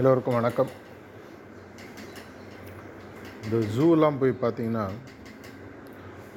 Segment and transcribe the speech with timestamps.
[0.00, 0.70] எல்லோருக்கும் வணக்கம்.
[3.44, 4.84] இந்த ஜூலாம் போய் பார்த்தீங்கன்னா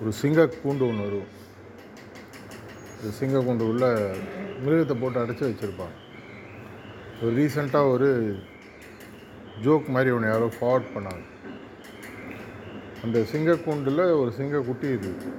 [0.02, 1.30] ஒரு சிங்க கூண்டு ஒன்று வரும்.
[2.98, 4.12] இந்த சிங்க கூண்டு உள்ள
[4.64, 5.96] மிருகத்தை போட்டு அடைச்சி வச்சுருப்பாங்க.
[7.22, 8.10] ஒரு ரீசெண்டாக ஒரு
[9.62, 11.24] ஜோக் மாதிரி ஒன்று யாரோ ஃபார்வர்ட் பண்ணாங்க.
[13.04, 15.34] அந்த சிங்கக்கூண்டில் ஒரு சிங்க குட்டி இருக்குது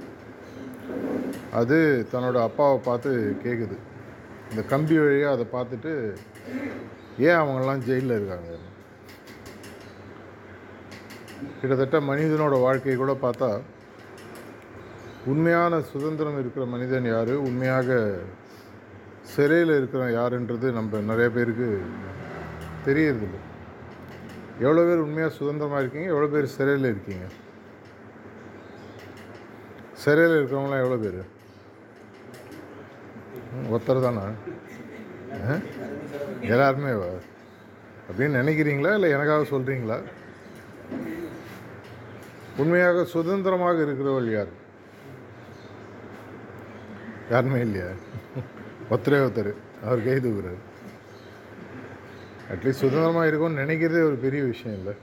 [1.51, 3.77] அது தன்னோட அப்பாவை பார்த்து கேட்குது
[4.49, 6.15] இந்த கம்பி வழியாக அதை பார்த்துட்டு
[7.17, 8.49] ஏன் அவங்கெல்லாம் ஜெயிலில் இருக்காங்க?
[11.59, 13.49] கிட்டத்தட்ட மனிதனோட வாழ்க்கையை கூட பார்த்தா
[15.31, 17.33] உண்மையான சுதந்திரம் இருக்கிற மனிதன் யார்?
[17.47, 18.19] உண்மையாக
[19.33, 21.69] சிறையில் இருக்கிற யாருன்றது நம்ம நிறைய பேருக்கு
[22.87, 23.39] தெரியறதில்லை.
[24.65, 26.11] எவ்வளோ பேர் உண்மையாக சுதந்திரமாக இருக்கீங்க?
[26.13, 27.25] எவ்வளோ பேர் சிறையில் இருக்கீங்க?
[30.03, 31.21] சிறையில் இருக்கிறவங்களாம் எவ்வளோ பேர்?
[33.71, 34.25] ஒருத்தர் தானே?
[36.41, 36.89] எல்லாருமே
[38.09, 38.93] அப்படின்னு நினைக்கிறீங்களா?
[38.93, 40.03] இல்லை எனக்காக சொல்கிறீங்களா
[42.57, 44.51] உண்மையாக சுதந்திரமாக இருக்கிறவள் யார்?
[47.29, 47.87] யாருமே இல்லையா?
[48.89, 49.53] ஒருத்தரே ஒருத்தர்.
[49.83, 50.61] அவர் கை தூக்குறாரு.
[52.53, 54.93] அட்லீஸ்ட் சுதந்திரமாக இருக்கும்னு நினைக்கிறதே ஒரு பெரிய விஷயம் இல்லை.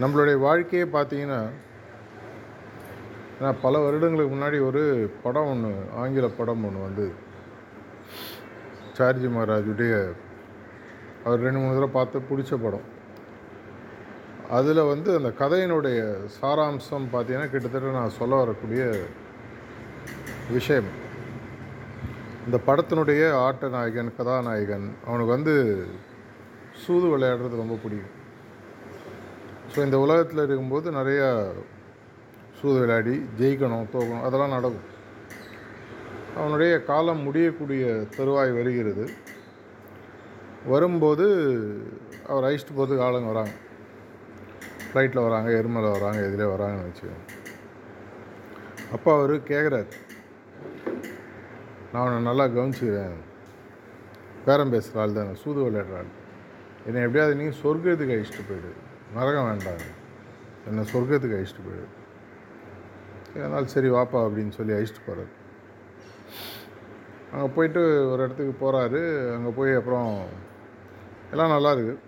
[0.00, 1.40] நம்மளுடைய வாழ்க்கையை பார்த்தீங்கன்னா
[3.44, 4.82] நான் பல வருடங்களுக்கு முன்னாடி ஒரு
[5.22, 5.70] படம் ஒன்று
[6.02, 7.06] ஆங்கில படம் ஒன்று வந்து
[8.98, 9.94] சார்ஜி மகாராஜுடைய
[11.24, 12.86] அவர் ரெண்டு மூணு தடவை பார்த்து பிடிச்ச படம்.
[14.58, 16.00] அதில் வந்து அந்த கதையினுடைய
[16.38, 18.82] சாராம்சம் பார்த்தீங்கன்னா கிட்டத்தட்ட நான் சொல்ல வரக்கூடிய
[20.56, 20.90] விஷயம்.
[22.46, 25.54] இந்த படத்தினுடைய ஆட்ட நாயகன் கதாநாயகன் அவனுக்கு வந்து
[26.82, 28.16] சூது விளையாடுறது ரொம்ப பிடிக்கும்.
[29.72, 31.28] ஸோ இந்த உலகத்தில் இருக்கும்போது நிறையா
[32.64, 34.84] சூது விளையாடி ஜெயிக்கணும் தோக்கணும் அதெல்லாம் நடக்கும்.
[36.36, 39.04] அவனுடைய காலம் முடியக்கூடிய தருவாய் வருகிறது.
[40.66, 41.26] வரும்போது
[42.28, 43.50] அவர் அழைச்சிட்டு போகிறதுக்கு ஆளுங்க வராங்க.
[44.86, 47.26] ஃப்ளைட்டில் வராங்க எருமலை வராங்க எதிலே வராங்கன்னு வச்சுக்கோங்க.
[48.92, 49.90] அப்போ அவர் கேட்குறாரு
[51.92, 53.18] நான் அவனை நல்லா கவனிச்சுக்கிறேன்.
[54.46, 56.10] பேரம் பேசுகிற ஆள் தானே சூது விளையாடுற ஆள்.
[56.86, 58.72] என்னை எப்படியாவது நீ சொர்க்கத்துக்கு அழிச்சிட்டு போயிடு.
[59.14, 59.84] நரகம் வேண்டாம்.
[60.68, 62.02] என்னை சொர்க்கத்துக்கு அழிச்சிட்டு போயிடு.
[63.36, 65.32] அதனால் சரி வாப்பா அப்படின்னு சொல்லி அழிச்சிட்டு போகிறாரு
[67.32, 67.80] அங்கே போயிட்டு
[68.10, 69.00] ஒரு இடத்துக்கு போகிறாரு
[69.36, 70.10] அங்கே போய் அப்புறம்
[71.32, 72.02] எல்லாம் நல்லா இருக்குது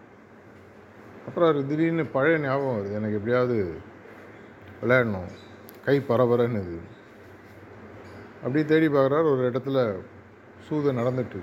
[1.26, 2.96] அப்புறம் அவர் திடீர்னு பழைய ஞாபகம் வருது.
[2.98, 3.56] எனக்கு எப்படியாவது
[4.80, 5.30] விளையாடணும்.
[5.86, 6.76] கை பரபரன்னுது
[8.42, 9.26] அப்படியே தேடி பார்க்குறாரு.
[9.32, 9.78] ஒரு இடத்துல
[10.66, 11.40] சூது நடந்துட்டு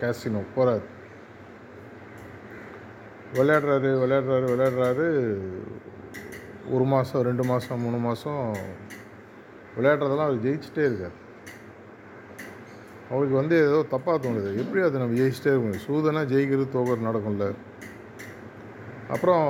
[0.00, 0.84] கேசினோ போகிறார்
[3.36, 5.06] விளையாடுறாரு விளையாடுறாரு விளையாடுறாரு.
[6.74, 8.44] ஒரு மாதம் ரெண்டு மாதம் மூணு மாதம்
[9.76, 11.16] விளையாடுறதெல்லாம் அவர் ஜெயிச்சுட்டே இருக்கார்.
[13.10, 14.50] அவருக்கு வந்து ஏதோ தப்பாக தோணுது.
[14.62, 17.48] எப்படி அதை நம்ம ஜெயிச்சிட்டே இருக்கணும் சூதனாக ஜெயிக்கிறது தோக்கிறது நடக்கும்ல.
[19.14, 19.46] அப்புறம்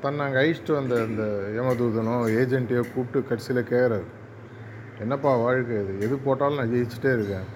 [0.00, 1.24] தன்னை அங்கே அழிச்சிட்டு வந்த அந்த
[1.60, 4.06] ஏமதூதனோ ஏஜென்ட்டையோ கூப்பிட்டு கடைசியில் கேட்குறாரு
[5.00, 5.94] என்னப்பா வாழ்க்கை இது?
[6.06, 7.46] எது போட்டாலும் நான் ஜெயிச்சிட்டே இருக்கேன்.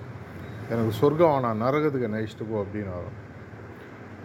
[0.73, 1.61] எனக்கு சொர்க்கம் வேணாம்.
[1.65, 3.19] நரகத்துக்கு என்னை அழிச்சிட்டு போ அப்படின்னு வரும்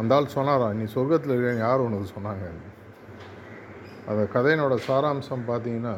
[0.01, 2.45] அந்த ஆள் சொன்னாரா நீ சொர்க்கத்தில் இருக்கேன் யார் உனக்கு சொன்னாங்க?
[4.09, 5.93] அந்த கதையினோட சாராம்சம் பார்த்தீங்கன்னா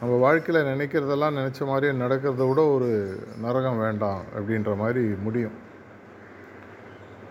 [0.00, 2.90] நம்ம வாழ்க்கையில் நினைக்கிறதெல்லாம் நினச்ச மாதிரியே நடக்கிறத விட ஒரு
[3.44, 5.56] நரகம் வேண்டாம் அப்படின்ற மாதிரி முடியும்.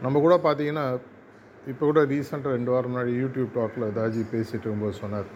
[0.03, 0.85] நம்ம கூட பார்த்தீங்கன்னா
[1.72, 5.29] இப்போ கூட ரீசெண்டாக ரெண்டு வாரம் முன்னாடி யூடியூப் டாக்கில் தாஜி பேசிகிட்டு இருக்கும்போது சொன்னார்.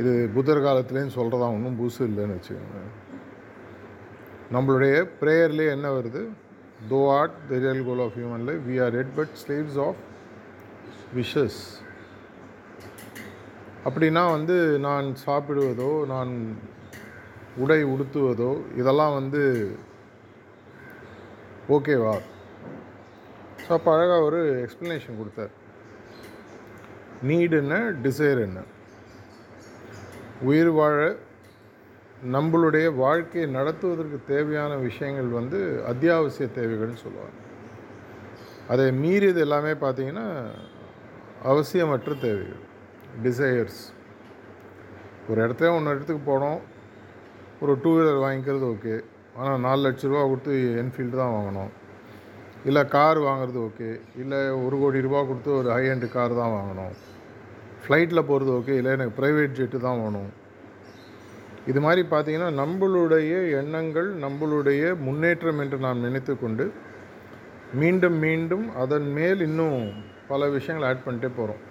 [0.00, 2.80] இது புத்தர் காலத்துலேயும் சொல்கிறதா ஒன்றும் புதுசு இல்லைன்னு வச்சுக்கோங்க
[4.54, 6.22] நம்மளுடைய ப்ரேயர்லேயே என்ன வருது?
[6.90, 10.02] Though at the real goal of human life we are red but slaves of
[11.18, 11.60] wishes
[13.86, 14.56] அப்படின்னா வந்து
[14.86, 16.32] நான் சாப்பிடுவதோ நான்
[17.56, 19.42] உடை உடுத்துவதோ இதெல்லாம் வந்து
[21.68, 22.14] ஓகேவா?
[23.64, 25.52] ஸோ அப்போ அழகாக ஒரு எக்ஸ்ப்ளனேஷன் கொடுத்தார்.
[27.22, 28.60] நீடு என்ன டிசைர் என்ன?
[30.42, 30.98] உயிர் வாழ
[32.32, 37.38] நம்மளுடைய வாழ்க்கையை நடத்துவதற்கு தேவையான விஷயங்கள் வந்து அத்தியாவசிய தேவைகள்னு சொல்லுவாங்க.
[38.68, 40.28] அதை மீறியது எல்லாமே பார்த்தீங்கன்னா
[41.44, 42.62] அவசியமற்ற தேவைகள்.
[43.22, 43.92] டிசையர்ஸ்
[45.30, 46.60] ஒரு இடத்துல ஒன்று இடத்துக்கு போனோம்.
[47.60, 49.02] ஒரு டூ வீலர் வாங்கிக்கிறது ஓகே
[49.36, 50.52] ஆனால் நாலு லட்ச ரூபா கொடுத்து
[50.82, 51.72] என்ஃபீல்டு தான் வாங்கணும்
[52.64, 56.94] இல்லை கார் வாங்குறது ஓகே இல்லை ஒரு கோடி ரூபா கொடுத்து ஒரு ஹை எண்ட் கார் தான் வாங்கணும்
[57.86, 60.32] ஃப்ளைட்டில் போகிறது ஓகே இல்லை எனக்கு ப்ரைவேட் ஜெட்டு தான் வேணும்.
[61.66, 66.72] இது மாதிரி பார்த்திங்கன்னா நம்மளுடைய எண்ணங்கள் நம்மளுடைய முன்னேற்றம் என்று நாம் நினைத்து கொண்டு
[67.74, 69.78] மீண்டும் மீண்டும் அதன் மேல் இன்னும்
[70.28, 71.62] பல விஷயங்கள் ஆட் பண்ணிட்டே போகிறோம்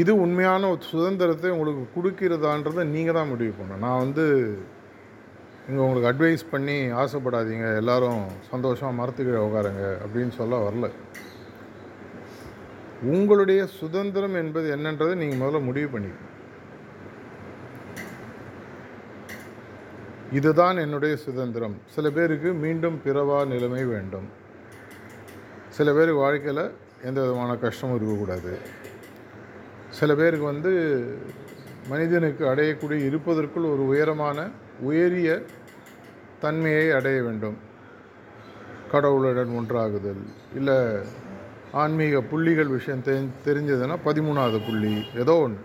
[0.00, 3.82] இது உண்மையான ஒரு சுதந்திரத்தை உங்களுக்கு கொடுக்கிறதான்றதை நீங்கள் தான் முடிவு பண்ணணும்.
[3.86, 4.24] நான் வந்து
[5.68, 7.66] இங்கே உங்களுக்கு அட்வைஸ் பண்ணி ஆசைப்படாதீங்க.
[7.80, 8.22] எல்லாரும்
[8.52, 10.88] சந்தோஷமாக மரத்துக்கு உட்காருங்க அப்படின்னு சொல்ல வரல.
[13.14, 16.28] உங்களுடைய சுதந்திரம் என்பது என்னன்றதை நீங்கள் முதல்ல முடிவு பண்ணிக்கணும்.
[20.38, 21.74] இதுதான் என்னுடைய சுதந்திரம்.
[21.94, 24.28] சில பேருக்கு மீண்டும் பிறவா நிலைமை வேண்டும்.
[25.78, 26.64] சில பேர் வாழ்க்கையில்
[27.08, 28.52] எந்த விதமான கஷ்டமும் இருக்கக்கூடாது.
[29.98, 30.72] சில பேருக்கு வந்து
[31.88, 34.38] மனிதனுக்கு அடையக்கூடிய இருப்பதற்குள் ஒரு உயரமான
[34.80, 35.42] உயரிய
[36.40, 37.56] தன்மையை அடைய வேண்டும்.
[38.90, 40.22] கடவுளுடன் ஒன்றாகுதல்.
[40.54, 40.78] இல்லை
[41.72, 45.60] ஆன்மீக புள்ளிகள் விஷயம் தெ தெரிஞ்சதுன்னா பதிமூணாவது புள்ளி ஏதோ ஒன்று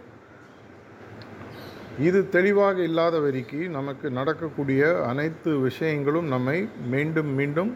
[1.99, 7.71] இது தெளிவாக இல்லாத வரிக்கு நமக்கு நடக்கக்கூடிய அனைத்து விஷயங்களும் நம்மை மீண்டும் மீண்டும்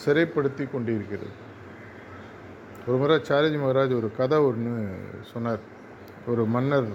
[0.00, 1.46] சிறைப்படுத்தி கொண்டிருக்கிறது.
[2.88, 4.74] ஒரு முறை சாரஜி மகாராஜ் ஒரு கதை ஒன்று
[5.30, 5.62] சொன்னார்.
[6.30, 6.86] ஒரு மன்னர்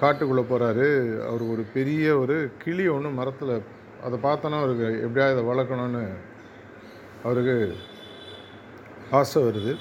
[0.00, 0.86] காட்டுக்குள்ளே போகிறாரு
[1.28, 3.52] அவர் ஒரு பெரிய ஒரு கிளி ஒன்று மரத்தில்
[4.06, 6.02] அதை பார்த்தோன்னா அவருக்கு எப்படியா இதை வளர்க்கணும்னு
[7.26, 7.56] அவருக்கு
[9.20, 9.74] ஆசை வருது.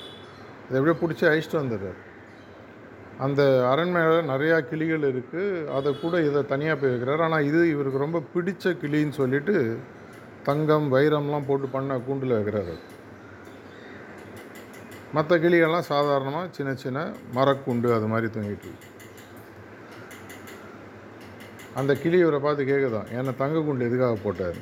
[0.65, 2.01] அதை எப்படியோ பிடிச்சி அழிச்சிட்டு வந்துடுறார்.
[3.27, 3.41] அந்த
[3.73, 7.25] அரண்மையில் நிறையா கிளிகள் இருக்குது அதை கூட இதை தனியாக போய் வைக்கிறார்.
[7.27, 9.57] ஆனால் இது இவருக்கு ரொம்ப பிடிச்ச கிளின்னு சொல்லிட்டு
[10.49, 12.75] தங்கம் வைரம்லாம் போட்டு பண்ண கூண்டில் வைக்கிறார்
[15.15, 16.99] மற்ற கிளிகள்லாம் சாதாரணமாக சின்ன சின்ன
[17.37, 18.91] மரக்குண்டு அது மாதிரி தூங்கிட்டு இருக்கு.
[21.79, 24.59] அந்த கிளி இவரை பார்த்து கேட்குதான் என்னை தங்க குண்டு எதுக்காக போட்டார்?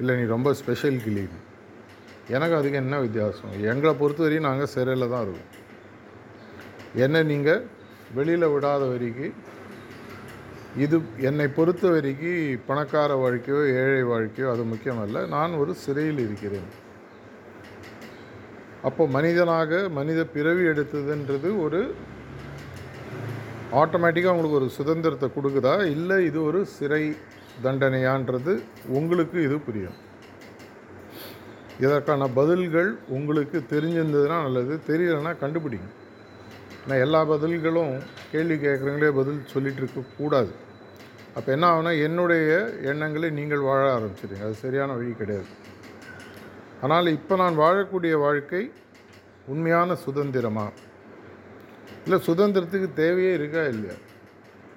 [0.00, 1.24] இல்லை நீ ரொம்ப ஸ்பெஷல் கிளி.
[2.36, 3.52] எனக்கு அதுக்கு என்ன வித்தியாசம்?
[3.72, 5.52] எங்களை பொறுத்த வரையும் நாங்கள் சிறையில் தான் இருக்கோம்.
[7.04, 7.62] என்னை நீங்கள்
[8.16, 9.36] வெளியில் விடாத வரைக்கும்
[10.84, 10.96] இது
[11.28, 15.20] என்னை பொறுத்த வரைக்கும் பணக்கார வாழ்க்கையோ ஏழை வாழ்க்கையோ அது முக்கியமல்ல.
[15.34, 16.68] நான் ஒரு சிறையில் இருக்கிறேன்.
[18.88, 21.80] அப்போ மனிதனாக மனித பிறவி எடுத்ததுன்றது ஒரு
[23.80, 25.72] ஆட்டோமேட்டிக்காக உங்களுக்கு ஒரு சுதந்திரத்தை கொடுக்குதா?
[25.94, 27.02] இல்லை இது ஒரு சிறை
[27.64, 28.52] தண்டனையான்றது
[28.98, 29.96] உங்களுக்கு இது புரியும்.
[31.84, 34.74] இதற்கான பதில்கள் உங்களுக்கு தெரிஞ்சிருந்ததுன்னா நல்லது.
[34.90, 35.88] தெரியலைன்னா கண்டுபிடிங்க.
[36.82, 37.92] ஆனால் எல்லா பதில்களும்
[38.32, 40.52] கேள்வி கேட்குறவங்களே பதில் சொல்லிகிட்டு இருக்கக்கூடாது
[41.36, 42.50] அப்போ என்ன ஆகுனா என்னுடைய
[42.90, 45.48] எண்ணங்களை நீங்கள் வாழ ஆரம்பிச்சிடுங்க அது சரியான வழி கிடையாது.
[46.86, 48.64] ஆனால் இப்போ நான் வாழக்கூடிய வாழ்க்கை
[49.52, 50.66] உண்மையான சுதந்திரமா?
[52.04, 53.96] இல்லை சுதந்திரத்துக்கு தேவையே இருக்கா இல்லையா?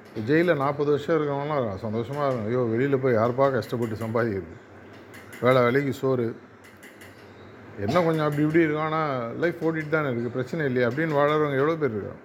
[0.07, 4.55] இப்போ ஜெயிலில் நாற்பது வருஷம் இருக்கவங்களாம் சந்தோஷமாக இருக்கும் ஐயோ வெளியில் போய் யாருப்பா கஷ்டப்பட்டு சம்பாதிக்கிறது?
[5.43, 6.27] வேலை வேலைக்கு சோறு.
[7.85, 8.87] என்ன கொஞ்சம் அப்படி இப்படி இருக்கும்.
[8.87, 9.11] ஆனால்
[9.43, 10.87] லைஃப் ஓடிட்டு தானே இருக்குது பிரச்சனை இல்லையா.
[10.89, 12.23] அப்படின்னு வாழறவங்க எவ்வளோ பேர் இருக்காங்க?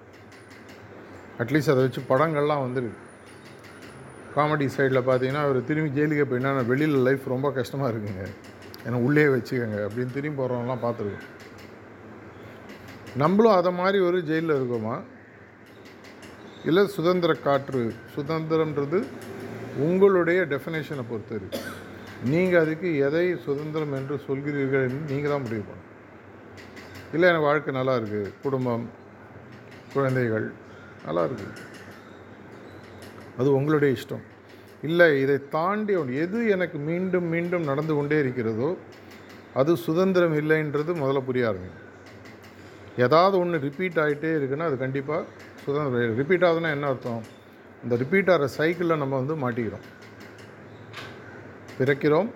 [1.42, 3.00] அட்லீஸ்ட் அதை வச்சு படங்கள்லாம் வந்துருக்கு.
[4.36, 8.25] காமெடி சைடில் பார்த்தீங்கன்னா அவர் திரும்பி ஜெயிலுக்கு போய் என்னென்னா வெளியில் லைஃப் ரொம்ப கஷ்டமாக இருக்குங்க.
[8.84, 11.28] என்னை உள்ளே வச்சுக்கோங்க அப்படின்னு திரும்பி போகிறவங்களாம் பார்த்துருக்கோம்.
[13.22, 14.96] நம்மளும் அதை மாதிரி ஒரு ஜெயிலில் இருக்கோமா?
[16.69, 17.82] இல்லை சுதந்திர காற்று
[18.16, 18.98] சுதந்திரன்றது
[19.86, 21.60] உங்களுடைய டெஃபினேஷனை பொறுத்து இருக்கு.
[22.32, 25.90] நீங்கள் அதுக்கு எதை சுதந்திரம் என்று சொல்கிறீர்கள் என்று நீங்கள் தான் முடிவு பண்ணணும்.
[27.14, 28.84] இல்லை எனக்கு வாழ்க்கை நல்லா இருக்குது குடும்பம்
[29.94, 30.46] குழந்தைகள்
[31.06, 31.60] நல்லா இருக்குது
[33.40, 34.25] அது உங்களுடைய இஷ்டம்.
[34.84, 38.76] இல்லை இதை தாண்டி ஒன்று எது எனக்கு மீண்டும் மீண்டும் நடந்து கொண்டே இருக்கிறதோ
[39.54, 41.82] அது சுதந்திரம் இல்லைன்றது முதல்ல புரிய ஆரம்பிக்கும்.
[42.98, 45.25] ஏதாவது ஒன்று ரிப்பீட் ஆகிட்டே இருக்குன்னா அது கண்டிப்பாக
[45.64, 47.22] சுதந்திரம் ரிப்பீட் ஆகுதுன்னா என்ன அர்த்தம்?
[47.82, 49.84] இந்த ரிப்பீட் ஆகிற சைக்கிளில் நம்ம வந்து மாட்டிக்கிறோம்.
[51.79, 52.31] பிறக்கிறோம்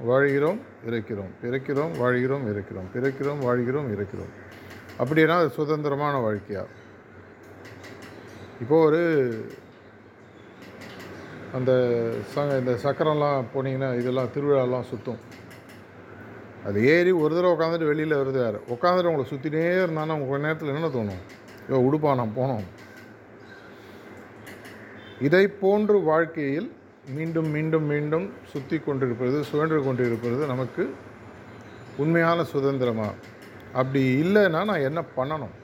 [0.00, 1.32] வாழ்கிறோம் இறக்கிறோம்.
[1.42, 2.88] பிறக்கிறோம் வாழ்கிறோம் இறக்கிறோம்.
[2.94, 4.32] பிறக்கிறோம் வாழ்கிறோம் இறக்கிறோம்.
[4.98, 6.68] அப்படின்னா அது சுதந்திரமான வாழ்க்கையாக
[8.60, 9.02] இப்போது ஒரு
[11.54, 11.72] அந்த
[12.32, 15.20] ச இந்த சக்கரம்லாம் போனீங்கன்னா இதெல்லாம் திருவிழாலாம் சுற்றும்
[16.66, 20.88] அது ஏறி ஒரு தடவை உட்காந்துட்டு வெளியில் வருது யார் உட்காந்துட்டு உங்களை சுற்றினே இருந்தானா உங்கள் நேரத்தில் என்ன
[20.96, 21.20] தோணும்?
[21.68, 22.64] ஐயோ உடுப்பா நான் போனோம்.
[25.20, 26.68] இதை போன்று வாழ்க்கையில்
[27.16, 30.94] மீண்டும் மீண்டும் மீண்டும் சுற்றி கொண்டிருப்பது சுழன்று கொண்டிருப்பது நமக்கு
[31.96, 33.08] உண்மையான சுதந்திரமா?
[33.72, 35.54] அப்படி இல்லைன்னா நான் என்ன பண்ணணும்?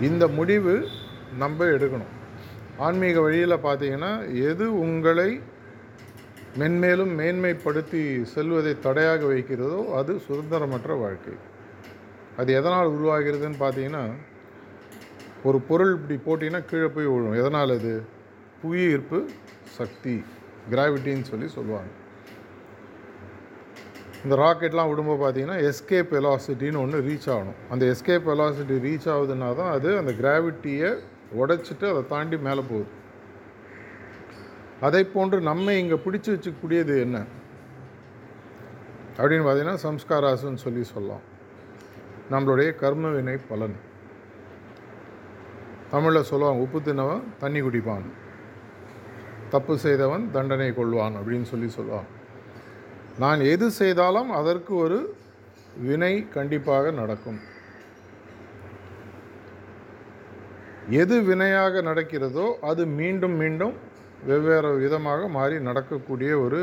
[0.00, 0.88] இந்த முடிவு
[1.38, 2.12] நம்ம எடுக்கணும்.
[2.78, 5.40] ஆன்மீக வழியில் பார்த்தீங்கன்னா எது உங்களை
[6.58, 11.34] மென்மேலும் மேன்மைப்படுத்தி செல்வதை தடையாக வைக்கிறதோ அது சுதந்திரமற்ற வாழ்க்கை.
[12.36, 14.10] அது எதனால் உருவாகிறதுன்னு பார்த்தீங்கன்னா
[15.44, 17.32] ஒரு பொருள் இப்படி போட்டிங்கன்னா கீழே போய் விழும்.
[17.32, 18.04] எதனால் அது?
[18.62, 19.28] புவியீர்ப்பு
[19.64, 20.24] சக்தி
[20.70, 21.88] கிராவிட்டின்னு சொல்லி சொல்லுவாங்க.
[24.24, 27.60] இந்த ராக்கெட்லாம் விடும்போது பார்த்தீங்கன்னா எஸ்கேப் வெலாசிட்டின்னு ஒன்று ரீச் ஆகணும்.
[27.70, 30.98] அந்த எஸ்கேப் வெலாசிட்டி ரீச் ஆகுதுன்னா தான் அது அந்த கிராவிட்டியை
[31.34, 32.86] உடைச்சிட்டு அதை தாண்டி மேலே போகுது.
[34.80, 37.24] அதை போன்று நம்ம இங்கே பிடிச்சி வச்சுக்கூடியது என்ன?
[39.16, 41.24] அப்படின்னு பார்த்தீங்கன்னா சம்ஸ்காராசுன்னு சொல்லி சொல்லலாம்.
[42.30, 43.76] நம்மளுடைய கர்ம வினை பலன்.
[45.90, 48.06] தமிழில் சொல்லுவாங்க உப்பு தின்னவன் தண்ணி குடிப்பான்.
[49.50, 52.08] தப்பு செய்தவன் தண்டனை கொள்வான் அப்படின்னு சொல்லி சொல்லுவான்
[53.18, 55.16] நான் எது செய்தாலும் அதற்கு ஒரு
[55.80, 57.38] வினை கண்டிப்பாக நடக்கும்.
[60.94, 63.74] எது வினையாக நடக்கிறதோ அது மீண்டும் மீண்டும்
[64.28, 66.60] வெவ்வேறு விதமாக மாறி நடக்கக்கூடிய ஒரு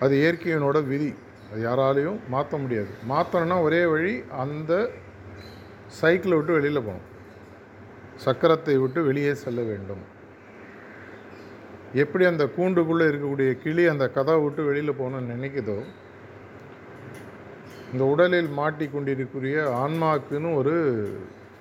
[0.00, 1.10] அது இயற்கையினோட விதி.
[1.50, 2.92] அது யாராலையும் மாற்ற முடியாது.
[3.10, 4.72] மாற்றணும்னா ஒரே வழி அந்த
[6.00, 7.08] சைக்கிளை விட்டு வெளியில் போகணும்.
[8.24, 10.02] சக்கரத்தை விட்டு வெளியே செல்ல வேண்டும்.
[12.02, 15.78] எப்படி அந்த கூண்டுக்குள்ளே இருக்கக்கூடிய கிளி அந்த கதவை விட்டு வெளியில் போகணும்னு நினைக்குதோ
[17.92, 20.76] இந்த உடலில் மாட்டிக்கொண்டிருக்கிற ஆன்மாக்குன்னு ஒரு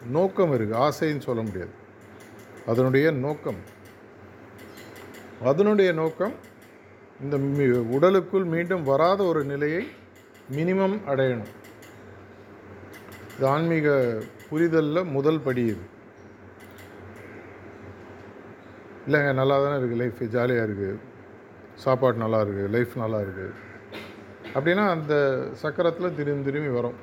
[0.09, 1.69] நோக்கம் இருக்குது ஆசைன்னு சொல்ல முடியாது.
[2.65, 3.79] அதனுடைய நோக்கம்.
[5.43, 6.33] அதனுடைய நோக்கம்
[7.21, 9.87] இந்த மி- உடலுக்குள் மீண்டும் வராத ஒரு நிலையை
[10.51, 11.45] மினிமம் அடையணும்.
[13.35, 14.17] இது ஆன்மீக
[14.49, 15.77] புரிதலில் முதல் படி இது.
[19.07, 20.99] இல்லைங்க நல்லா தானே இருக்குது லைஃப் ஜாலியாக இருக்குது
[21.75, 23.51] சாப்பாடு நல்லா இருக்குது லைஃப் நல்லா இருக்குது
[24.53, 26.95] அப்படின்னா அந்த சக்கரத்தில் திரும்பி திரும்பி வரும்.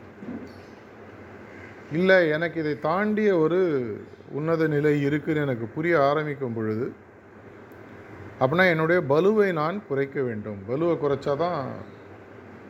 [1.92, 3.60] இல்லை எனக்கு இதை தாண்டிய ஒரு
[4.30, 6.92] உன்னத நிலை இருக்குன்னு எனக்கு புரிய ஆரம்பிக்கும் பொழுது
[8.40, 10.58] அப்படின்னா என்னுடைய பலுவை நான் குறைக்க வேண்டும்.
[10.68, 11.68] பலுவை குறைச்சா தான்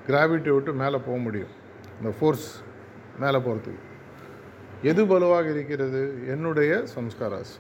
[0.07, 1.49] கிராவிட்டி விட்டு மேலே போக முடியும்.
[1.99, 2.63] இந்த ஃபோர்ஸ்
[3.21, 3.87] மேலே போகிறதுக்கு
[4.83, 6.15] எது பலுவாக இருக்கிறது?
[6.27, 7.55] என்னுடைய சம்ஸ்காராஸ்.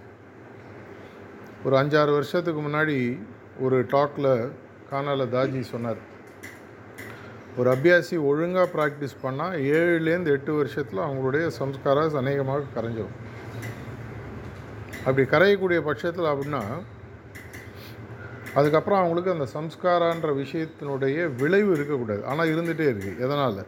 [1.64, 3.18] ஒரு அஞ்சாறு வருஷத்துக்கு முன்னாடி
[3.60, 4.50] ஒரு டாக்கில்
[4.90, 6.16] கானால தாஜி சொன்னார்
[7.58, 13.16] ஒரு அபியாசி ஒழுங்காக ப்ராக்டிஸ் பண்ணால் ஏழுலேருந்து எட்டு வருஷத்தில் அவங்களுடைய சம்ஸ்காரம் அநேகமாக கரைஞ்சிடும்
[15.04, 16.62] அப்படி கரையக்கூடிய பட்சத்தில் அப்படின்னா
[18.54, 22.24] அதுக்கப்புறம் அவங்களுக்கு அந்த சம்ஸ்காரான்ற விஷயத்தினுடைய விளைவு இருக்கக்கூடாது.
[22.24, 23.60] ஆனால் இருந்துகிட்டே இருக்குது எதனால்?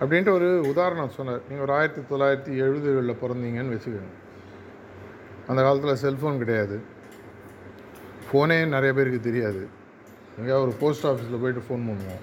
[0.00, 1.42] அப்படின்ட்டு ஒரு உதாரணம் சொன்னார்.
[1.48, 4.14] நீங்கள் ஒரு ஆயிரத்தி தொள்ளாயிரத்தி எழுபதுகளில் பிறந்தீங்கன்னு வச்சுக்கோங்க.
[5.46, 6.82] அந்த காலத்தில் செல்ஃபோன் கிடையாது.
[8.26, 9.62] ஃபோனே நிறைய பேருக்கு தெரியாது.
[10.36, 12.22] எங்கேயாவது ஒரு போஸ்ட் ஆஃபீஸில் போயிட்டு ஃபோன் பண்ணுவோம்.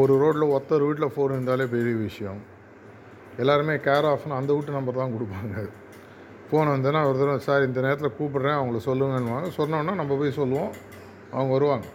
[0.00, 2.40] ஒரு ரோட்டில் ஒருத்தர் வீட்டில் ஃபோன் இருந்தாலே பெரிய விஷயம்.
[3.42, 5.54] எல்லாருமே கேர் ஆஃப்னு அந்த வீட்டு நம்பர் தான் கொடுப்பாங்க.
[6.48, 9.48] ஃபோன் வந்தேன்னா ஒரு தடவை சார் இந்த நேரத்தில் கூப்பிட்றேன் அவங்கள சொல்லுங்கன்னுவாங்க.
[9.58, 10.72] சொன்னோன்னா நம்ம போய் சொல்லுவோம்.
[11.32, 11.86] அவங்க வருவாங்க.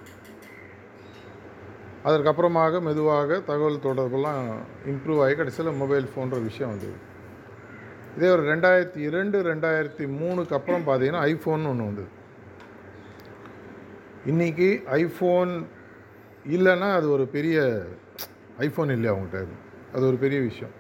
[2.08, 4.42] அதற்கப்புறமாக மெதுவாக தகவல் தொடர்பெல்லாம்
[4.92, 6.96] இம்ப்ரூவ் ஆகி கடைசியில் மொபைல் ஃபோன்ற விஷயம் வந்தது.
[8.16, 12.10] இதே ஒரு ரெண்டாயிரத்தி இரண்டு ரெண்டாயிரத்தி மூணுக்கு அப்புறம் பார்த்தீங்கன்னா ஐஃபோன் ஒன்று வந்தது.
[14.26, 15.64] இன்றைக்கி ஐஃபோன்
[16.50, 17.86] இல்லைன்னா அது ஒரு பெரிய
[18.60, 19.46] ஐஃபோன் இல்லையா அவங்கள்ட்ட
[19.94, 20.74] அது ஒரு பெரிய விஷயம்.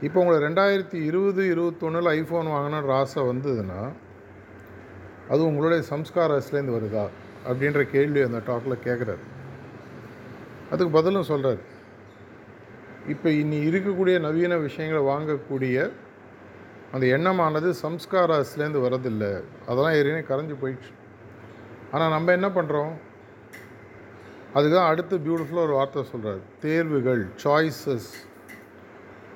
[0.00, 3.92] இப்போ உங்களை ரெண்டாயிரத்தி இருபது இருபத்தொன்னில் ஐஃபோன் வாங்கணுன்ற ஆசை வந்ததுன்னா
[5.28, 7.08] அது உங்களுடைய சம்ஸ்காரஸ்லேருந்து வருதா?
[7.48, 9.24] அப்படின்ற கேள்வி அந்த டாக்கில் கேட்குறாரு
[10.70, 11.58] அதுக்கு பதிலும் சொல்கிறார்
[13.08, 15.90] இப்போ இனி இருக்கக்கூடிய நவீன விஷயங்களை வாங்கக்கூடிய
[16.92, 20.92] அந்த எண்ணமானது சம்ஸ்காரஸ்லேருந்து வரதில்லை அதெல்லாம் ஏற்கனவே கரைஞ்சு போயிடுச்சு.
[21.90, 22.92] ஆனால் நம்ம என்ன பண்ணுறோம்
[24.54, 28.10] அதுதான் அடுத்து பியூட்டிஃபுல்லாக ஒரு வார்த்தை சொல்கிறார் தேர்வுகள் சாய்ஸஸ்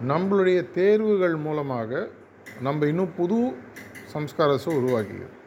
[0.06, 1.90] நம்மளுடைய தேர்வுகள் மூலமாக
[2.62, 3.38] நம்ம இன்னும் புது
[4.12, 5.40] சம்ஸ்காரஸை உருவாக்கிக்கிறோம்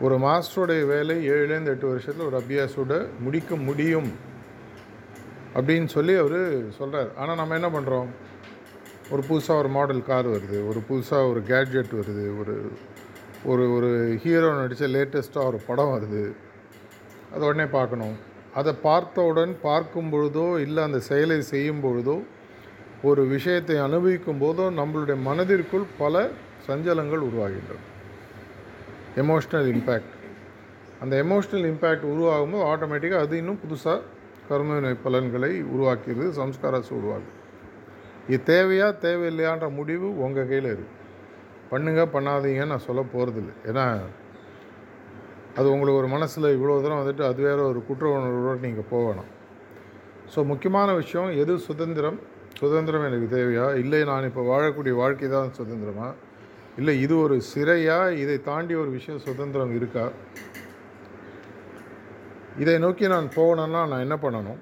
[0.00, 4.10] ஒரு மாஸ்டருடைய வேலை ஏழுலேருந்து எட்டு வருஷத்தில் ஒரு அபியாசோட முடிக்க முடியும்
[5.54, 6.40] அப்படின்னு சொல்லி அவர்
[6.78, 8.08] சொல்கிறார் ஆனால் நம்ம என்ன பண்ணுறோம்
[9.10, 12.54] ஒரு புதுசாக ஒரு மாடல் கார் வருது ஒரு புதுசாக ஒரு கேட்ஜெட் வருது ஒரு
[13.46, 13.90] ஒரு ஒரு
[14.22, 16.22] ஹீரோ நடித்த லேட்டஸ்ட்டாக ஒரு படம் வருது.
[17.32, 18.16] அதை உடனே பார்க்கணும்.
[18.54, 22.16] அதை பார்த்தவுடன் பார்க்கும் பொழுதோ இல்லை அந்த செயலை செய்யும் பொழுதோ
[23.02, 26.28] ஒரு விஷயத்தை அனுபவிக்கும் போதோ நம்மளுடைய மனதிற்குள் பல
[26.68, 27.84] சஞ்சலங்கள் உருவாகின்றன.
[29.16, 30.14] எமோஷ்னல் இம்பேக்ட்
[31.02, 34.04] அந்த எமோஷ்னல் இம்பேக்ட் உருவாகும்போது ஆட்டோமேட்டிக்காக அது இன்னும் புதுசாக
[34.48, 37.34] கர்மவினை பலன்களை உருவாக்கிறது சம்ஸ்காரஸ் உருவாகுது
[38.28, 40.97] இது தேவையா தேவையில்லையான்ற முடிவு உங்கள் கையில் இருக்குது
[41.70, 43.84] பண்ணுங்க பண்ணாதீங்கன்னு நான் சொல்ல போகிறதில்ல ஏன்னா
[45.56, 49.28] அது உங்களுக்கு ஒரு மனசில் இவ்வளோ தூரம் வந்துட்டு அது வேறு ஒரு குற்ற உணர்வோடு நீங்கள் போகணும்
[50.34, 52.18] ஸோ முக்கியமான விஷயம் எது சுதந்திரம்?
[52.60, 53.74] சுதந்திரம் எனக்கு தேவையா?
[53.74, 56.08] இல்லை நான் இப்போ வாழக்கூடிய வாழ்க்கை தான் சுதந்திரமா?
[56.76, 57.98] இல்லை இது ஒரு சிறையா?
[58.12, 60.10] இதை தாண்டி ஒரு விஷயம் சுதந்திரம் இருக்கா?
[62.58, 64.60] இதை நோக்கி நான் போகணுன்னா நான் என்ன பண்ணணும்?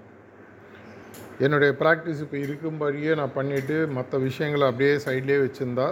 [1.38, 5.88] என்னுடைய ப்ராக்டிஸ் இப்போ இருக்கும்படியே நான் பண்ணிவிட்டு மற்ற விஷயங்களை அப்படியே சைட்லேயே வச்சுருந்தா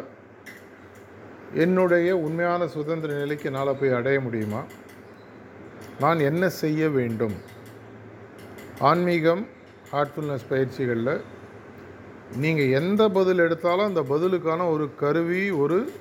[1.54, 4.62] என்னுடைய உண்மையான சுதந்திர நிலைக்கு என்னால் போய் அடைய முடியுமா?
[6.00, 7.36] நான் என்ன செய்ய வேண்டும்?
[8.78, 9.46] ஆன்மீகம்
[9.92, 11.20] ஹார்ட்ஃபுல்னஸ் பயிற்சிகளில்
[12.36, 15.92] நீங்கள் எந்த பதில் எடுத்தாலும் அந்த பதிலுக்கான ஒரு கருவி ஒரு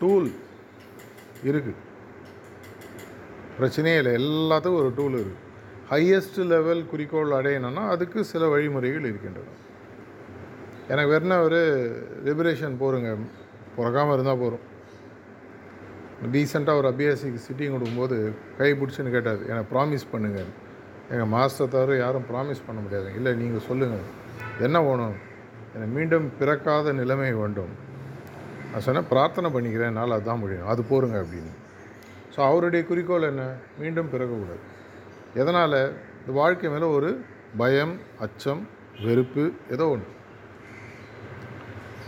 [0.00, 0.30] டூல்
[1.44, 1.82] இருக்குது
[3.58, 5.42] பிரச்சனையே இல்லை எல்லாத்துக்கும் ஒரு டூல் இருக்குது
[5.90, 9.52] ஹையஸ்ட் லெவல் குறிக்கோள் அடையணும்னா அதுக்கு சில வழிமுறைகள் இருக்கின்றன.
[10.88, 11.60] எனக்கு வேறுனா ஒரு
[12.24, 13.18] லிபரேஷன் போருங்க
[13.76, 14.64] பிறக்காமல் இருந்தால் போகிறோம்
[16.34, 18.16] டீசெண்டாக ஒரு அபியாசிக்கு சிட்டிங் கொடுக்கும்போது
[18.58, 19.40] கை பிடிச்சின்னு கேட்டார்.
[19.50, 20.50] எனக்கு ப்ராமிஸ் பண்ணுங்கள்
[21.12, 23.08] எங்கள் மாஸ்டர் தவிர யாரும் ப்ராமிஸ் பண்ண முடியாது.
[23.18, 24.06] இல்லை நீங்கள் சொல்லுங்கள்
[24.66, 25.16] என்ன வேணும்?
[25.74, 27.72] எனக்கு மீண்டும் பிறக்காத நிலைமை வேண்டும்.
[28.70, 29.90] நான் சொன்னேன் பிரார்த்தனை பண்ணிக்கிறேன்.
[29.92, 30.66] என்னால் அதுதான் முடியும்.
[30.72, 31.52] அது போருங்க அப்படின்னு.
[32.34, 33.44] ஸோ அவருடைய குறிக்கோள் என்ன?
[33.82, 34.64] மீண்டும் பிறக்கக்கூடாது.
[35.42, 35.78] எதனால்?
[36.20, 37.10] இந்த வாழ்க்கை மேலே ஒரு
[37.60, 38.62] பயம் அச்சம்
[39.04, 40.12] வெறுப்பு ஏதோ ஒன்று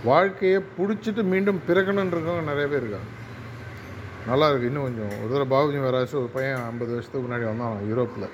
[0.05, 3.11] வாழ்க்கையை பிடிச்சிட்டு மீண்டும் பிறக்கணுன்றவங்க நிறைய பேர் இருக்காங்க.
[4.27, 8.29] நல்லா இருக்குது இன்னும் கொஞ்சம் ஒரு தடவை பாபுஜி மகாராஜ் ஒரு பையன் ஐம்பது வருஷத்துக்கு முன்னாடி வந்தான் யூரோப்பில்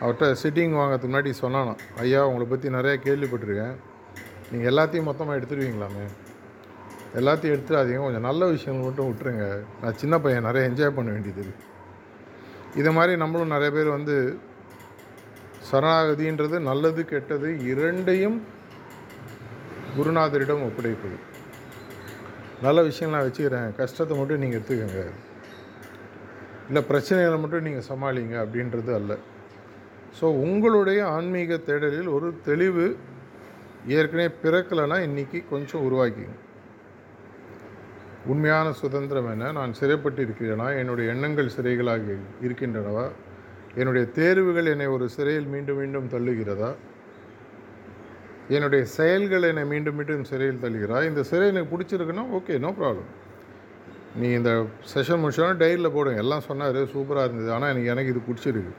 [0.00, 3.74] அவர்கிட்ட சிட்டிங் வாங்கிறதுக்கு முன்னாடி சொன்னானா ஐயா உங்களை பற்றி நிறையா கேள்விப்பட்டிருக்கேன்.
[4.50, 6.04] நீங்கள் எல்லாத்தையும் மொத்தமாக எடுத்துருவீங்களாமே?
[7.20, 8.00] எல்லாத்தையும் எடுத்துடாதீங்க.
[8.06, 9.64] கொஞ்சம் நல்ல விஷயங்கள் மட்டும் விட்டுருங்க.
[9.82, 11.44] நான் சின்ன பையன் நிறைய என்ஜாய் பண்ண வேண்டியது
[12.74, 14.38] இதை மாதிரி நம்மளும் நிறைய பேர் வந்து
[15.70, 18.42] சரணாகதின்றது நல்லது கெட்டது இரண்டையும்
[19.96, 21.16] குருநாதரிடம் ஒப்படைப்பது.
[22.62, 23.74] நல்ல விஷயம் நான் வச்சுக்கிறேன்.
[23.76, 25.00] கஷ்டத்தை மட்டும் நீங்கள் எடுத்துக்கோங்க.
[26.66, 29.16] இல்லை பிரச்சனைகளை மட்டும் நீங்கள் சமாளிங்க அப்படின்றது அல்ல.
[30.18, 32.96] ஸோ உங்களுடைய ஆன்மீக தேடலில் ஒரு தெளிவு
[33.86, 36.34] ஏற்கனவே பிறக்கலைன்னா இன்றைக்கி கொஞ்சம் உருவாக்கிங்க.
[38.26, 39.52] உண்மையான சுதந்திரம் என்ன?
[39.52, 43.06] நான் சிறைப்பட்டு இருக்கிறேனா என்னுடைய எண்ணங்கள் சிறைகளாக இருக்கின்றனவா?
[43.74, 46.70] என்னுடைய தேர்வுகள் என்னை ஒரு சிறையில் மீண்டும் மீண்டும் தள்ளுகிறதா?
[48.56, 51.08] என்னுடைய செயல்கள் என்னை மீண்டும் மீண்டும் சிறையில் தள்ளுகிறாய்.
[51.10, 53.10] இந்த சிறை எனக்கு பிடிச்சிருக்குன்னா ஓகே நோ ப்ராப்ளம்
[54.20, 54.50] நீ இந்த
[54.92, 57.50] செஷன் முடிச்சோன்னா டைரியில் போடுங்க எல்லாம் சொன்னார் சூப்பராக இருந்தது.
[57.56, 58.72] ஆனால் எனக்கு எனக்கு இது பிடிச்சிருக்கு.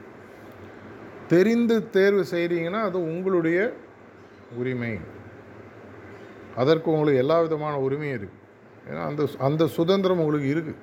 [1.34, 3.60] தெரிந்து தேர்வு செய்கிறீங்கன்னா அது உங்களுடைய
[4.62, 4.93] உரிமை.
[6.62, 8.41] அதற்கு உங்களுக்கு எல்லா விதமான உரிமையும் இருக்குது
[8.89, 10.82] ஏன்னா அந்த அந்த சுதந்திரம் உங்களுக்கு இருக்குது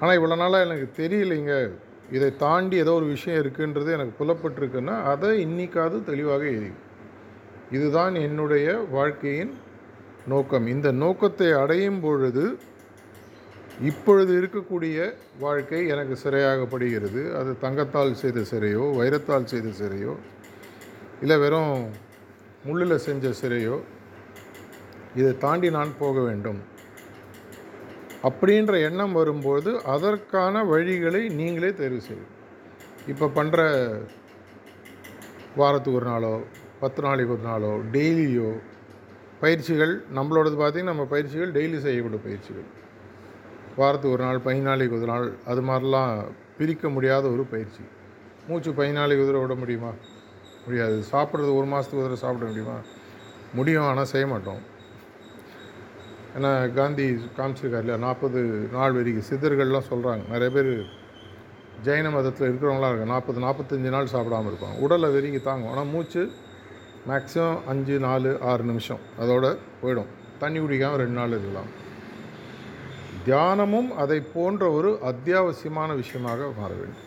[0.00, 1.54] ஆனால் இவ்வளோ நாளாக எனக்கு தெரியலைங்க.
[2.16, 6.72] இதை தாண்டி ஏதோ ஒரு விஷயம் இருக்குன்றது எனக்கு புலப்பட்டிருக்குன்னா அதை இன்றைக்காவது தெளிவாக எழுதி.
[7.76, 8.66] இதுதான் என்னுடைய
[8.96, 9.52] வாழ்க்கையின்
[10.32, 10.66] நோக்கம்.
[10.74, 12.44] இந்த நோக்கத்தை அடையும் பொழுது
[13.88, 14.96] இப்பொழுது இருக்கக்கூடிய
[15.44, 17.22] வாழ்க்கை எனக்கு சிறையாகப்படுகிறது.
[17.38, 20.14] அது தங்கத்தால் செய்த சிறையோ வைரத்தால் செய்த சிறையோ
[21.22, 21.74] இல்லை வெறும்
[22.66, 23.76] முள்ளில் செஞ்ச சிறையோ
[25.20, 26.60] இதை தாண்டி நான் போக வேண்டும்.
[28.28, 32.32] அப்படின்ற எண்ணம் வரும்போது அதற்கான வழிகளை நீங்களே தேர்வு செய்யும்
[33.12, 33.58] இப்போ பண்ணுற
[35.60, 36.34] வாரத்துக்கு ஒரு நாளோ
[36.84, 38.48] பத்து நாளைக்கு ஒரு நாளோ டெய்லியோ
[39.42, 42.66] பயிற்சிகள் நம்மளோடது பார்த்திங்கன்னா நம்ம பயிற்சிகள் டெய்லி செய்யக்கூடிய பயிற்சிகள்.
[43.76, 46.10] வாரத்துக்கு ஒரு நாள் பதினாளைக்கு ஒரு நாள் அது மாதிரிலாம்
[46.58, 47.84] பிரிக்க முடியாத ஒரு பயிற்சி.
[48.48, 49.92] மூச்சு பதினாளைக்கு குதிரை விட முடியுமா?
[50.66, 50.96] முடியாது.
[51.12, 52.76] சாப்பிட்றது ஒரு மாதத்துக்கு உதிரை சாப்பிட முடியுமா?
[53.54, 54.62] முடியும் ஆனால் செய்ய மாட்டோம்.
[56.36, 57.06] ஏன்னா காந்தி
[57.38, 58.40] காமிச்சிருக்கார் இல்லையா நாற்பது
[58.72, 60.72] நாள் வரைக்கும் சித்தர்கள்லாம் சொல்கிறாங்க நிறைய பேர்
[61.86, 63.12] ஜெயின மதத்தில் இருக்கிறவங்களாம் இருக்காங்க.
[63.14, 64.78] நாற்பது நாற்பத்தஞ்சு நாள் சாப்பிடாம இருப்பாங்க.
[64.78, 65.70] உடலை வெறிக்கு தாங்கும்.
[65.70, 66.22] ஆனால் மூச்சு
[67.08, 69.00] மேக்ஸிமம் அஞ்சு நாலு ஆறு நிமிஷம்.
[69.18, 69.48] அதோடு
[69.80, 70.10] போயிடும்.
[70.38, 71.70] தண்ணி குடிக்காமல் ரெண்டு நாள் இருக்கலாம்.
[73.26, 77.02] தியானமும் அதை போன்ற ஒரு அத்தியாவசியமான விஷயமாக மாற வேண்டும்.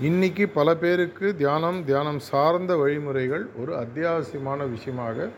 [0.00, 5.28] இன்னைக்கு பல பேருக்கு தியானம் தியானம் சார்ந்த வழிமுறைகள் ஒரு அத்தியாவசியமான விஷயமாக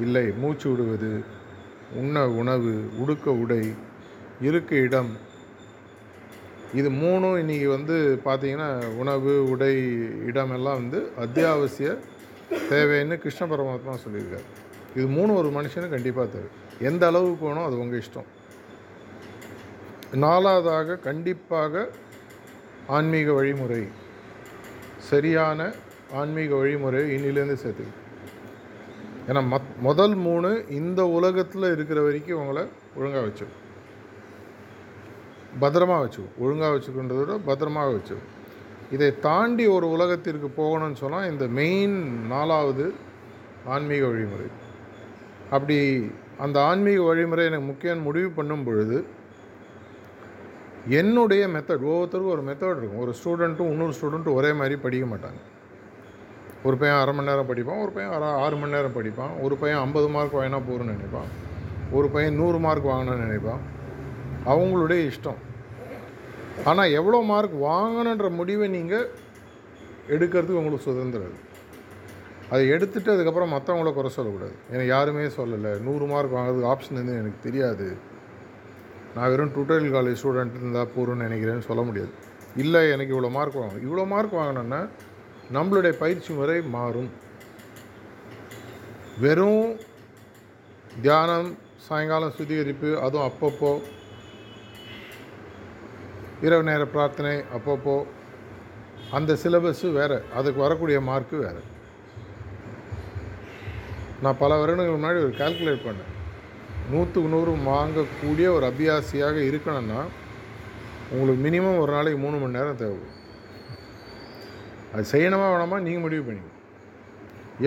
[0.00, 0.26] இல்லை.
[0.42, 1.12] மூச்சு விடுவது
[2.00, 3.62] உண்ண உணவு உடுக்க உடை
[4.40, 5.12] இருக்க இடம்.
[6.74, 9.74] இது மூணும் இன்றைக்கி வந்து பார்த்திங்கன்னா உணவு உடை
[10.30, 11.90] இடமெல்லாம் வந்து அத்தியாவசிய
[12.54, 14.46] தேவைன்னு கிருஷ்ண பரமாத்மா சொல்லியிருக்காரு.
[14.96, 16.48] இது மூணு ஒரு மனுஷனுக்கு கண்டிப்பாக தேவை.
[16.80, 18.30] எந்த அளவுக்கு போகணும் அது உங்கள் இஷ்டம்.
[20.14, 21.90] நாலாவதாக கண்டிப்பாக
[22.86, 23.88] ஆன்மீக வழிமுறை.
[24.98, 25.72] சரியான
[26.12, 28.02] ஆன்மீக வழிமுறை இன்னிலேருந்து சேர்த்து
[29.28, 33.62] ஏன்னா மத் முதல் மூணு இந்த உலகத்தில் இருக்கிற வரைக்கும் உங்களை ஒழுங்காக வச்சுக்கும்.
[35.60, 36.38] பத்திரமா வச்சுக்கும்.
[36.38, 38.33] ஒழுங்காக வச்சுக்கின்றத விட பத்திரமாக வச்சுக்கும்.
[38.94, 41.96] இதை தாண்டி ஒரு உலகத்திற்கு போகணும்னு சொன்னால் இந்த மெயின்
[42.32, 42.86] நாலாவது
[43.74, 44.48] ஆன்மீக வழிமுறை.
[45.54, 45.78] அப்படி
[46.44, 48.98] அந்த ஆன்மீக வழிமுறை எனக்கு முக்கியம் முடிவு பண்ணும் பொழுது
[51.00, 53.02] என்னுடைய மெத்தட் ஒவ்வொருத்தருக்கும் ஒரு மெத்தட் இருக்கும்.
[53.04, 55.40] ஒரு ஸ்டூடெண்ட்டும் இன்னொரு ஸ்டூடெண்ட்டும் ஒரே மாதிரி படிக்க மாட்டாங்க.
[56.66, 59.80] ஒரு பையன் அரை மணி நேரம் படிப்பான் ஒரு பையன் அரை ஆறு மணி நேரம் படிப்பான் ஒரு பையன்
[59.86, 61.30] ஐம்பது மார்க் வாங்கினா போகிறோன்னு நினைப்பான்
[61.96, 63.62] ஒரு பையன் நூறு மார்க் வாங்கணும்னு நினைப்பான்.
[64.52, 65.40] அவங்களுடைய இஷ்டம்.
[66.70, 69.06] ஆனால் எவ்வளோ மார்க் வாங்கணுன்ற முடிவை நீங்கள்
[70.14, 71.36] எடுக்கிறதுக்கு உங்களுக்கு சுதந்திரம்
[72.52, 72.62] அதை.
[72.68, 74.54] எடுத்துட்டு அதுக்கப்புறம் மற்றவங்கள குறை சொல்லக்கூடாது.
[74.70, 75.72] எனக்கு யாருமே சொல்லலை.
[75.86, 77.86] நூறு மார்க் வாங்குறதுக்கு ஆப்ஷன் வந்து எனக்கு தெரியாது.
[79.14, 82.12] நான் வெறும் டுட்டோரியல் காலேஜ் ஸ்டூடெண்ட் இருந்தால் போகிறோன்னு நினைக்கிறேன்னு சொல்ல முடியாது.
[82.56, 83.84] இல்லை எனக்கு இவ்வளோ மார்க் வாங்கணும்.
[83.86, 84.80] இவ்வளோ மார்க் வாங்கினோன்னா
[85.56, 87.10] நம்மளுடைய பயிற்சி முறை மாறும்.
[89.24, 89.76] வெறும்
[91.00, 91.50] தியானம்
[91.88, 93.72] சாயங்காலம் சுத்திகரிப்பு அதுவும் அப்பப்போ
[96.46, 97.94] இரவு நேர பிரார்த்தனை அப்பப்போ
[99.16, 100.18] அந்த சிலபஸ்ஸு வேறு.
[100.38, 101.62] அதுக்கு வரக்கூடிய மார்க்கு வேறு.
[104.22, 106.10] நான் பல வருடங்களுக்கு முன்னாடி ஒரு கால்குலேட் பண்ணேன்.
[106.92, 110.00] நூற்றுக்கு நூறு வாங்கக்கூடிய ஒரு அபியாசியாக இருக்கணும்னா
[111.12, 113.20] உங்களுக்கு மினிமம் ஒரு நாளைக்கு மூணு மணி நேரம் தேவைப்படும்
[114.92, 116.60] அது செய்யணுமா வேணாமா நீங்கள் முடிவு பண்ணிக்கணும்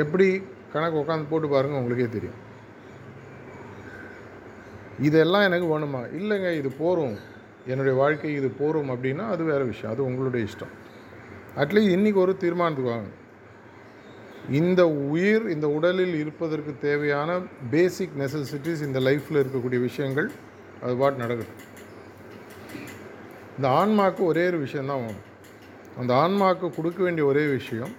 [0.03, 0.27] எப்படி
[0.73, 2.37] கணக்கு உட்காந்து போட்டு பாருங்கள் உங்களுக்கே தெரியும்.
[5.07, 6.01] இதெல்லாம் எனக்கு வேணுமா?
[6.19, 7.17] இல்லைங்க இது போகும்
[7.67, 9.91] என்னுடைய வாழ்க்கை இது போகும் அப்படின்னா அது வேறு விஷயம்.
[9.91, 10.73] அது உங்களுடைய இஷ்டம்.
[11.55, 13.09] அட்லீஸ்ட் இன்றைக்கி ஒரு தீர்மானத்துக்கு வாங்க.
[14.51, 17.39] இந்த உயிர் இந்த உடலில் இருப்பதற்கு தேவையான
[17.71, 20.31] பேசிக் நெசசிட்டிஸ் இந்த லைஃப்பில் இருக்கக்கூடிய விஷயங்கள்
[20.81, 21.63] அது பாட்டு நடக்கட்டும்.
[23.55, 25.25] இந்த ஆன்மாவுக்கு ஒரே ஒரு விஷயந்தான் வேணும்.
[25.99, 27.93] அந்த ஆன்மாவுக்கு கொடுக்க வேண்டிய ஒரே விஷயம்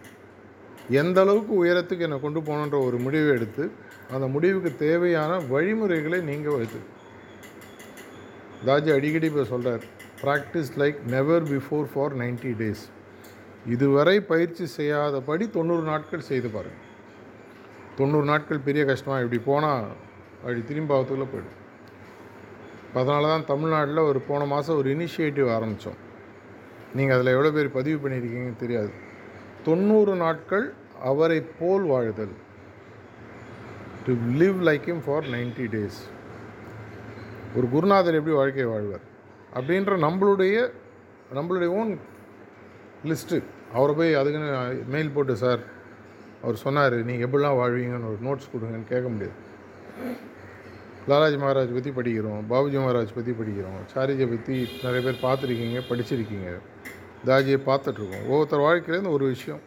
[0.89, 3.71] எந்த அளவுக்கு உயரத்துக்கு என்னை கொண்டு போகணுன்ற ஒரு முடிவை எடுத்து
[4.13, 6.97] அந்த முடிவுக்கு தேவையான வழிமுறைகளை நீங்கள் வைத்து
[8.67, 9.83] தாஜி அடிக்கடி இப்போ சொல்கிறார்
[10.23, 12.83] practice like never before for 90 days
[13.75, 16.87] இதுவரை பயிற்சி செய்யாதபடி தொண்ணூறு நாட்கள் செய்து பாருங்கள்
[17.99, 19.87] தொண்ணூறு நாட்கள் பெரிய கஷ்டமாக இப்படி போனால்
[20.41, 21.57] அப்படி திரும்பி ஆகத்துக்குள்ளே போய்டும்.
[22.99, 25.99] அதனால தான் தமிழ்நாட்டில் ஒரு போன மாதம் ஒரு இனிஷியேட்டிவ் ஆரம்பித்தோம்
[26.99, 28.93] நீங்கள் அதில் எவ்வளோ பேர் பதிவு பண்ணியிருக்கீங்கன்னு தெரியாது.
[29.67, 30.67] தொண்ணூறு நாட்கள்
[31.11, 32.37] அவரை போல் வாழுதல்.
[34.07, 36.01] To live like him for 90 days
[37.57, 39.05] ஒரு குருநாதர் எப்படி வாழ்க்கையை வாழ்வார்?
[39.55, 40.57] அப்படின்ற நம்மளுடைய
[41.35, 41.99] நம்மளுடைய ஓன்
[43.05, 45.63] லிஸ்ட்டு அவரை போய் அதுக்குன்னு மெயில் போட்டு சார்
[46.43, 49.37] அவர் சொன்னார் நீங்கள் எப்படிலாம் வாழ்வீங்கன்னு ஒரு நோட்ஸ் கொடுங்கன்னு கேட்க முடியாது.
[51.09, 56.51] லாலாஜி மகாராஜ் பற்றி படிக்கிறோம் பாபுஜி மகாராஜ் பற்றி படிக்கிறோம் சாரிஜியை பற்றி நிறைய பேர் பார்த்துருக்கீங்க படிச்சிருக்கீங்க.
[57.27, 58.27] தாஜியை பார்த்துட்ருக்கோம்.
[58.29, 59.61] ஒவ்வொருத்தர் வாழ்க்கையிலேருந்து ஒரு விஷயம்.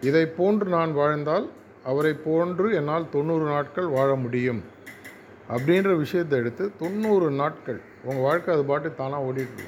[0.00, 1.50] இதை போன்று நான் வாழ்ந்தால்
[1.84, 4.62] அவரை போன்று என்னால் தொண்ணூறு நாட்கள் வாழ முடியும்.
[5.52, 9.64] அப்படின்ற விஷயத்தை எடுத்து தொண்ணூறு நாட்கள் உங்கள் வாழ்க்கை அது பாட்டு தானாக ஓடிட்டு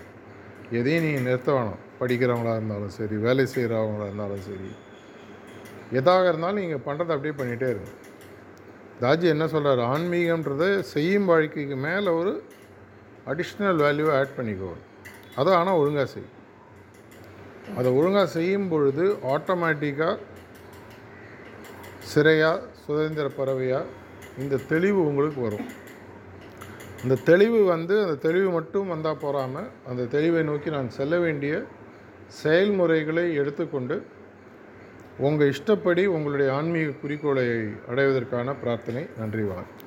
[0.79, 1.83] எதையும் நீங்கள் நிறுத்த வேணும்.
[2.01, 4.69] படிக்கிறவங்களா இருந்தாலும் சரி வேலை செய்கிறவங்களா இருந்தாலும் சரி.
[5.99, 7.91] எதாக இருந்தாலும் நீங்கள் பண்ணுறதை அப்படியே பண்ணிகிட்டே இருங்க.
[9.03, 12.33] தாஜி என்ன சொல்கிறார் ஆன்மீகன்றதை செய்யும் வாழ்க்கைக்கு மேலே ஒரு
[13.33, 14.73] அடிஷ்னல் வேல்யூவை ஆட் பண்ணிக்கோ.
[15.41, 16.31] அதை ஆனால் ஒழுங்காக செய்.
[17.79, 20.17] அதை ஒழுங்காக செய்யும் பொழுது ஆட்டோமேட்டிக்காக
[22.15, 23.87] சிறையாக சுதந்திர பறவையாக
[24.39, 25.67] இந்த தெளிவு உங்களுக்கு வரும்.
[27.03, 31.63] இந்த தெளிவு வந்து அந்த தெளிவு மட்டும் வந்தால் போகாமல் அந்த தெளிவை நோக்கி நான் செல்ல வேண்டிய
[32.43, 33.97] செயல்முறைகளை எடுத்துக்கொண்டு
[35.19, 37.47] உங்கள் இஷ்டப்படி உங்களுடைய ஆன்மீக குறிக்கோளை
[37.89, 39.07] அடைவதற்கான பிரார்த்தனை.
[39.19, 39.86] நன்றி வணக்கம்.